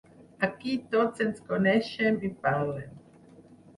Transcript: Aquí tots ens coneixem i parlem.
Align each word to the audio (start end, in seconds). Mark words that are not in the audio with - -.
Aquí 0.45 0.71
tots 0.95 1.21
ens 1.27 1.43
coneixem 1.51 2.19
i 2.31 2.33
parlem. 2.47 2.97